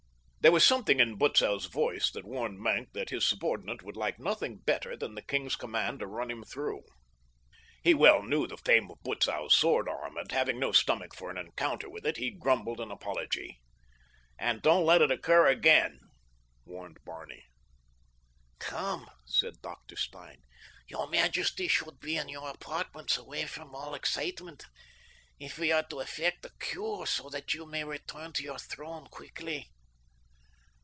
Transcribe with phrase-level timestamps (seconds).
[0.43, 4.57] There was something in Butzow's voice that warned Maenck that his subordinate would like nothing
[4.57, 6.81] better than the king's command to run him through.
[7.83, 11.37] He well knew the fame of Butzow's sword arm, and having no stomach for an
[11.37, 13.61] encounter with it he grumbled an apology.
[14.39, 15.99] "And don't let it occur again,"
[16.65, 17.43] warned Barney.
[18.57, 19.95] "Come," said Dr.
[19.95, 20.41] Stein,
[20.87, 24.65] "your majesty should be in your apartments, away from all excitement,
[25.39, 29.05] if we are to effect a cure, so that you may return to your throne
[29.05, 29.69] quickly."